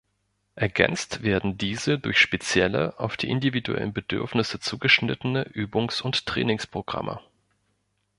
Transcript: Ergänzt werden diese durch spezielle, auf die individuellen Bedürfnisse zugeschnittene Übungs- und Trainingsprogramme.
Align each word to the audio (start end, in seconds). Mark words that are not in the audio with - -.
Ergänzt 0.55 1.21
werden 1.21 1.59
diese 1.59 1.99
durch 1.99 2.17
spezielle, 2.17 2.99
auf 2.99 3.17
die 3.17 3.29
individuellen 3.29 3.93
Bedürfnisse 3.93 4.59
zugeschnittene 4.59 5.43
Übungs- 5.53 6.01
und 6.01 6.25
Trainingsprogramme. 6.25 7.21